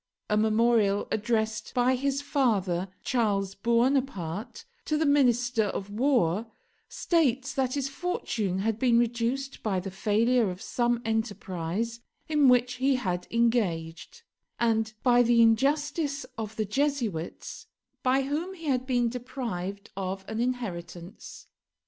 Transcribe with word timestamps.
A 0.31 0.35
memorial 0.35 1.07
addressed 1.11 1.75
by 1.75 1.93
his 1.93 2.23
father, 2.23 2.87
Charles 3.03 3.53
Buonaparte, 3.53 4.65
to 4.85 4.97
the 4.97 5.05
Minister 5.05 5.65
of 5.65 5.91
War 5.91 6.47
states 6.89 7.53
that 7.53 7.75
his 7.75 7.87
fortune 7.87 8.57
had 8.57 8.79
been 8.79 8.97
reduced 8.97 9.61
by 9.61 9.79
the 9.79 9.91
failure 9.91 10.49
of 10.49 10.59
some 10.59 11.03
enterprise 11.05 11.99
in 12.27 12.47
which 12.49 12.77
he 12.77 12.95
had 12.95 13.27
engaged, 13.29 14.23
and 14.59 14.91
by 15.03 15.21
the 15.21 15.39
injustice 15.39 16.25
of 16.35 16.55
the 16.55 16.65
Jesuits, 16.65 17.67
by 18.01 18.23
whom 18.23 18.55
he 18.55 18.65
had 18.65 18.87
been 18.87 19.07
deprived 19.07 19.91
of 19.95 20.25
an 20.27 20.39
inheritance. 20.39 21.45